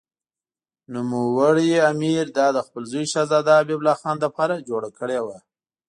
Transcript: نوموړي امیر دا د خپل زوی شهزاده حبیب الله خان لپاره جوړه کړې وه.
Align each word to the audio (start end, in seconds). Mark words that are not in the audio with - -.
نوموړي 0.93 1.69
امیر 1.91 2.25
دا 2.37 2.47
د 2.55 2.59
خپل 2.67 2.83
زوی 2.91 3.05
شهزاده 3.13 3.51
حبیب 3.59 3.79
الله 3.81 3.95
خان 4.01 4.17
لپاره 4.25 4.65
جوړه 4.69 4.89
کړې 4.99 5.19
وه. 5.25 5.37